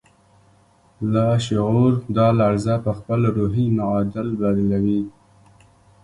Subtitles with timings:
[1.11, 5.01] لاشعور دا لړزه پهخپل روحي معادل بدلوي